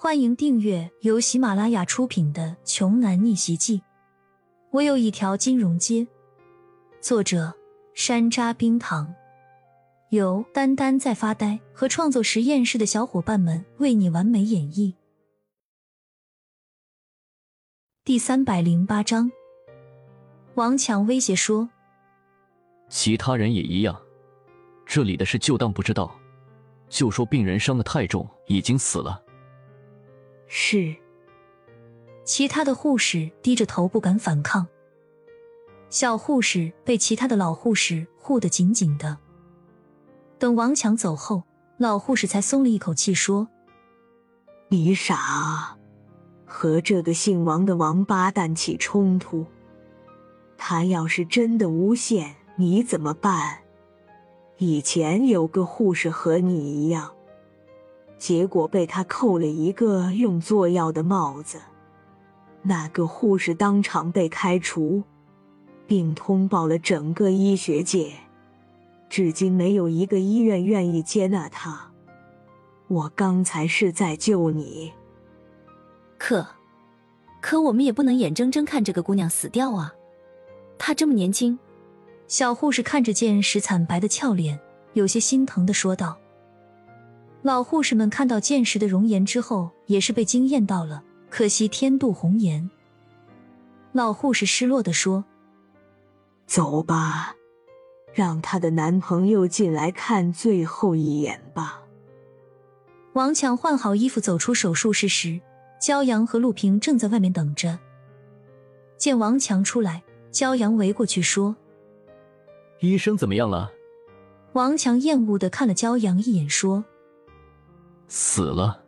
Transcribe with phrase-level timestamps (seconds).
[0.00, 3.78] 欢迎订阅由喜马拉雅出品的《穷男逆袭记》。
[4.70, 6.06] 我有一条金融街。
[7.00, 7.52] 作者：
[7.94, 9.12] 山楂冰糖，
[10.10, 14.94] 由丹丹在发呆和创作实验室的小伙伴们为你完美演绎。
[18.04, 19.28] 第三百零八章，
[20.54, 21.68] 王强威胁说
[22.88, 24.00] ：“其他人也一样，
[24.86, 26.16] 这里的事就当不知道，
[26.88, 29.20] 就说病人伤得太重，已经死了。”
[30.48, 30.96] 是，
[32.24, 34.66] 其他的护士低着头不敢反抗。
[35.90, 39.18] 小护士被其他的老护士护得紧紧的。
[40.38, 41.44] 等王强走后，
[41.76, 43.48] 老护士才松了一口气，说
[44.68, 45.76] ：“你傻，
[46.46, 49.46] 和这个姓王的王八蛋起冲突。
[50.56, 53.60] 他要是真的诬陷你怎么办？
[54.56, 57.14] 以前有个护士和你一样。”
[58.18, 61.58] 结果被他扣了一个用作药的帽子，
[62.62, 65.02] 那个护士当场被开除，
[65.86, 68.12] 并通报了整个医学界，
[69.08, 71.92] 至今没有一个医院愿意接纳他。
[72.88, 74.92] 我刚才是在救你，
[76.18, 76.46] 可，
[77.40, 79.94] 可我们也不能眼睁睁看这个姑娘死掉啊！
[80.76, 81.58] 她这么年轻，
[82.26, 84.58] 小护士看着见识惨白的俏脸，
[84.94, 86.16] 有些心疼的说道。
[87.48, 91.02] 老护士们看到剑石的容颜之后，也是被惊艳到了。
[91.30, 92.68] 可惜天妒红颜。
[93.92, 95.24] 老护士失落的说
[96.44, 97.34] ：“走吧，
[98.12, 101.80] 让她的男朋友进来看最后一眼吧。”
[103.16, 105.40] 王强换好衣服走出手术室时，
[105.80, 107.78] 焦阳和陆平正在外面等着。
[108.98, 111.56] 见王强出来，焦阳围过去说
[112.80, 113.72] ：“医生怎么样了？”
[114.52, 116.84] 王强厌恶的看了焦阳一眼，说。
[118.08, 118.82] 死了，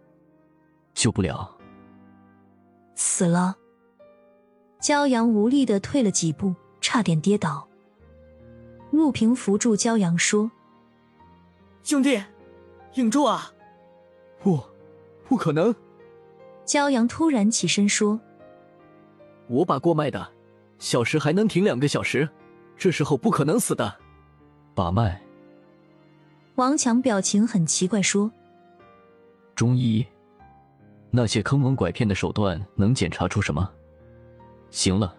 [0.94, 1.56] 救不了。
[2.94, 3.56] 死了，
[4.80, 7.68] 骄阳无力的退了几步，差点跌倒。
[8.90, 10.50] 陆平扶住骄阳说
[11.84, 12.20] ：“兄弟，
[12.92, 13.52] 挺住啊！”
[14.42, 14.58] 不，
[15.28, 15.74] 不可能。
[16.64, 18.18] 骄阳突然起身说
[19.48, 20.32] ：“我把过脉的，
[20.78, 22.28] 小时还能挺两个小时，
[22.76, 23.96] 这时候不可能死的。
[24.74, 25.20] 把脉。”
[26.56, 28.32] 王强表情很奇怪说。
[29.60, 30.02] 中医，
[31.10, 33.70] 那些坑蒙拐骗的手段能检查出什么？
[34.70, 35.14] 行了，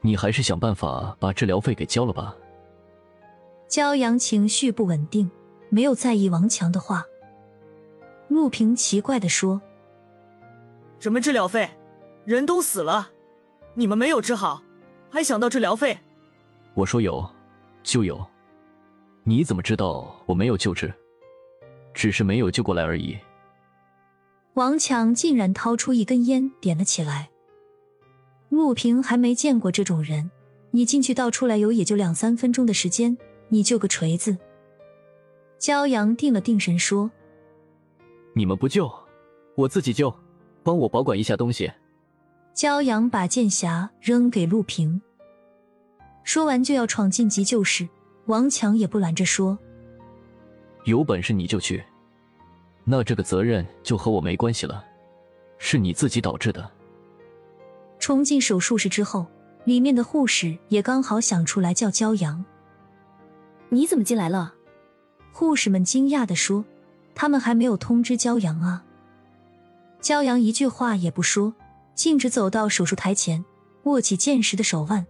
[0.00, 2.34] 你还是想办法把治疗费给交了吧。
[3.68, 5.30] 骄阳情绪不稳定，
[5.68, 7.04] 没有在意王强的话。
[8.26, 9.62] 陆平奇怪的说
[10.98, 11.70] ：“什么治疗费？
[12.24, 13.10] 人都死了，
[13.74, 14.60] 你们没有治好，
[15.08, 15.96] 还想到治疗费？”
[16.74, 17.24] 我说有，
[17.84, 18.20] 就有。
[19.22, 20.92] 你怎么知道我没有救治？
[21.94, 23.16] 只是没有救过来而已。
[24.54, 27.30] 王强竟然掏出一根烟，点了起来。
[28.50, 30.30] 陆平还没见过这种人，
[30.72, 33.16] 你进去倒出来油也就两三分钟的时间，
[33.48, 34.36] 你救个锤子！
[35.58, 37.10] 骄阳定了定神说
[38.36, 38.92] ：“你们不救，
[39.54, 40.14] 我自己救，
[40.62, 41.72] 帮我保管一下东西。”
[42.54, 45.00] 骄阳把剑匣扔给陆平，
[46.24, 47.88] 说完就要闯进急救室。
[48.26, 49.58] 王强也不拦着说
[50.84, 51.82] ：“有本事你就去。”
[52.84, 54.84] 那这个责任就和我没关系了，
[55.58, 56.68] 是你自己导致的。
[57.98, 59.26] 冲进手术室之后，
[59.64, 62.44] 里面的护士也刚好想出来叫骄阳。
[63.68, 64.54] 你怎么进来了？
[65.30, 66.64] 护士们惊讶的说
[67.14, 68.84] ：“他们还没有通知骄阳啊。”
[70.02, 71.54] 骄阳一句话也不说，
[71.94, 73.44] 径直走到手术台前，
[73.84, 75.06] 握起剑石的手腕。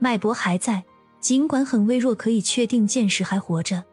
[0.00, 0.84] 脉搏还在，
[1.20, 3.84] 尽管很微弱，可以确定剑石还活着。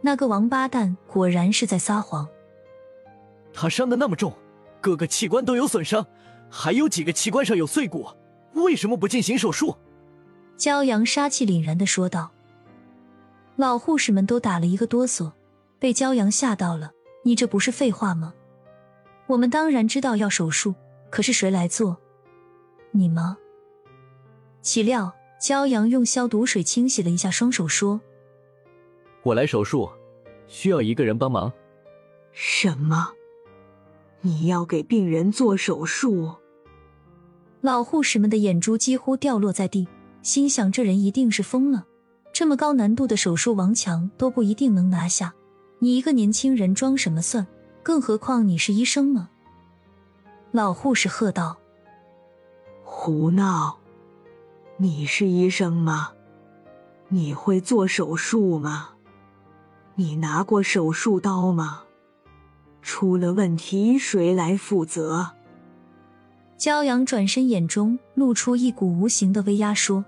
[0.00, 2.28] 那个王八蛋果然是在撒谎。
[3.52, 4.32] 他伤的那么重，
[4.80, 6.06] 各个器官都有损伤，
[6.48, 8.06] 还有几个器官上有碎骨，
[8.52, 9.76] 为什么不进行手术？
[10.56, 12.30] 骄阳杀气凛然的说道。
[13.56, 15.32] 老护士们都打了一个哆嗦，
[15.78, 16.92] 被骄阳吓到了。
[17.24, 18.32] 你这不是废话吗？
[19.26, 20.74] 我们当然知道要手术，
[21.10, 21.98] 可是谁来做？
[22.92, 23.36] 你吗？
[24.62, 28.00] 岂料骄阳用消毒水清洗了一下双手，说。
[29.24, 29.90] 我来手术，
[30.48, 31.52] 需要一个人帮忙。
[32.32, 33.12] 什么？
[34.20, 36.34] 你要给病人做手术？
[37.60, 39.86] 老护士们的眼珠几乎掉落在地，
[40.22, 41.86] 心想：这人一定是疯了。
[42.32, 45.34] 这么高难度的手术，王强都不一定能拿下。
[45.78, 47.46] 你一个年轻人装什么蒜？
[47.82, 49.30] 更何况你是医生吗？
[50.50, 51.56] 老护士喝道
[52.82, 53.78] ：“胡闹！
[54.76, 56.12] 你是医生吗？
[57.08, 58.90] 你会做手术吗？”
[59.98, 61.82] 你拿过手术刀吗？
[62.82, 65.32] 出了问题谁来负责？
[66.56, 70.04] 骄阳转身，眼中露出一股无形的威压，说：“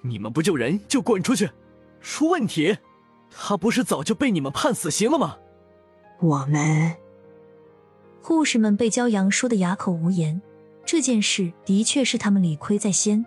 [0.00, 1.50] 你们不救人就滚出去！
[2.00, 2.78] 出问题，
[3.30, 5.36] 他不是早就被你们判死刑了吗？”
[6.20, 6.96] 我们
[8.22, 10.40] 护士们被骄阳说的哑口无言。
[10.86, 13.26] 这件事的确是他们理亏在先。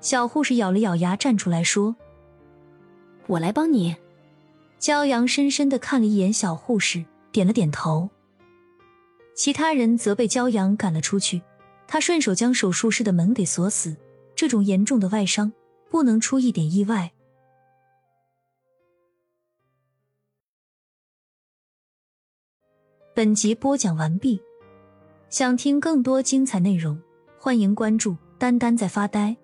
[0.00, 1.96] 小护士咬了咬牙，站出来说
[3.26, 3.96] ：“我来帮你。”
[4.82, 8.10] 骄阳深深的看了一眼小护士，点了点头。
[9.32, 11.40] 其他人则被骄阳赶了出去。
[11.86, 13.96] 他顺手将手术室的门给锁死。
[14.34, 15.52] 这种严重的外伤，
[15.88, 17.12] 不能出一点意外。
[23.14, 24.42] 本集播讲完毕。
[25.30, 27.00] 想听更多精彩内容，
[27.38, 29.36] 欢迎关注“丹丹在发呆”。